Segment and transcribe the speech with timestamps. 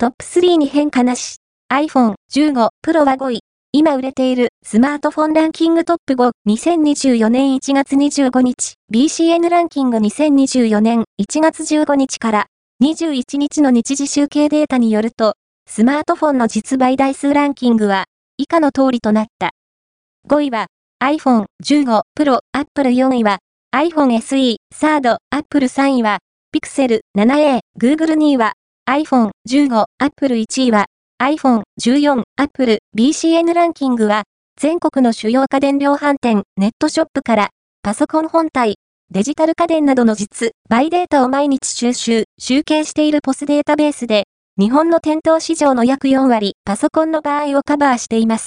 [0.00, 1.38] トップ3に変化なし。
[1.72, 3.40] iPhone 15 Pro は5位。
[3.72, 12.46] 今売れているスマートフォンランキングトップ5、2024年1月25日、BCN ランキング2024年1月15日から
[12.80, 15.34] 21日の日時集計データによると、
[15.68, 18.04] スマートフォンの実売台数ランキングは
[18.36, 19.50] 以下の通りとなった。
[20.28, 20.68] 5位は
[21.02, 23.38] iPhone 15 Pro、Apple 4位は
[23.74, 26.18] iPhone SE、3rd、Apple 3位は
[26.54, 28.52] Pixel 7a、Google 2位は
[28.88, 30.86] iPhone 15、Apple 1位は
[31.20, 34.22] iPhone 14、Apple BCN ランキングは
[34.58, 37.48] 全国の主要家電量販店、ネットショップから
[37.82, 38.76] パソコン本体、
[39.10, 44.24] デジタル家電などの実、バイデータを毎日収集、集計しているポスデータベースで、
[44.58, 48.46] 日本の店頭市場の約4割、パソコンの場合をカバーしています。